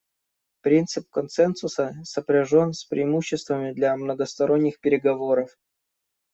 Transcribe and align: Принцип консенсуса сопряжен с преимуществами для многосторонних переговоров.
Принцип 0.61 1.09
консенсуса 1.11 1.93
сопряжен 2.05 2.73
с 2.73 2.85
преимуществами 2.89 3.71
для 3.71 3.95
многосторонних 3.97 4.79
переговоров. 4.79 5.55